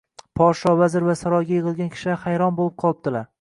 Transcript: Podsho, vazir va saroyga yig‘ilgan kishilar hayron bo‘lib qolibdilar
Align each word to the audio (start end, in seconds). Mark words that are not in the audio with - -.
Podsho, 0.39 0.71
vazir 0.79 1.03
va 1.09 1.15
saroyga 1.19 1.55
yig‘ilgan 1.57 1.93
kishilar 1.97 2.19
hayron 2.25 2.59
bo‘lib 2.63 2.79
qolibdilar 2.87 3.29